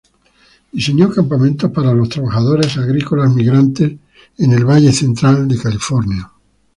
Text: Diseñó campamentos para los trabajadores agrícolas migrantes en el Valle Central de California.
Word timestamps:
Diseñó 0.71 1.11
campamentos 1.11 1.69
para 1.69 1.93
los 1.93 2.09
trabajadores 2.09 2.75
agrícolas 2.75 3.29
migrantes 3.35 3.99
en 4.39 4.51
el 4.51 4.65
Valle 4.65 4.91
Central 4.91 5.47
de 5.47 5.59
California. 5.61 6.27